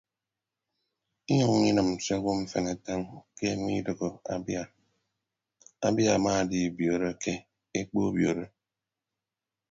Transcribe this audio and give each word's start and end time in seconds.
Inyʌññọ 1.31 1.65
inịm 1.69 1.89
se 2.05 2.13
owo 2.19 2.31
mfen 2.41 2.65
atañ 2.73 3.01
ke 3.37 3.47
mmiidoho 3.57 4.07
abia 4.33 4.61
abia 5.87 6.09
amaadibiọọrọke 6.17 7.33
ekpo 7.79 7.97
obioro. 8.07 8.45